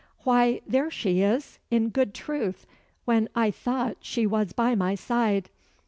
[0.23, 2.65] "Why, there she is, in good truth,
[3.05, 5.51] when I thought she was by my side.